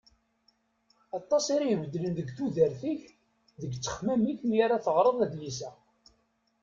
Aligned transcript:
Aṭas 1.17 1.45
ara 1.55 1.65
ibeddlen 1.73 2.13
deg 2.17 2.27
tudert-ik 2.37 3.03
d 3.59 3.61
ttexmam-ik 3.71 4.39
mi 4.45 4.57
ara 4.65 4.83
teɣreḍ 4.85 5.17
adlis-a. 5.25 5.71